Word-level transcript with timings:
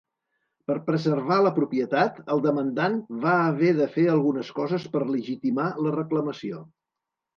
Per 0.69 0.75
preservar 0.85 1.35
la 1.47 1.51
propietat, 1.57 2.17
el 2.35 2.41
demandant 2.45 2.97
va 3.27 3.35
haver 3.51 3.69
de 3.83 3.87
fer 3.99 4.07
algunes 4.15 4.51
coses 4.61 4.89
per 4.97 5.07
legitimar 5.17 5.69
la 5.87 5.97
reclamació. 5.99 6.65